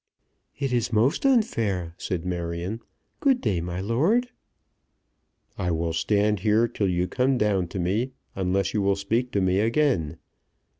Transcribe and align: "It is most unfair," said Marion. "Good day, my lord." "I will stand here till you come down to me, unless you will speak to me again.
"It 0.57 0.73
is 0.73 0.91
most 0.91 1.27
unfair," 1.27 1.93
said 1.95 2.25
Marion. 2.25 2.79
"Good 3.19 3.39
day, 3.39 3.61
my 3.61 3.81
lord." 3.81 4.29
"I 5.59 5.69
will 5.69 5.93
stand 5.93 6.39
here 6.39 6.67
till 6.67 6.89
you 6.89 7.07
come 7.07 7.37
down 7.37 7.67
to 7.67 7.77
me, 7.79 8.13
unless 8.35 8.73
you 8.73 8.81
will 8.81 8.95
speak 8.95 9.29
to 9.33 9.41
me 9.41 9.59
again. 9.59 10.17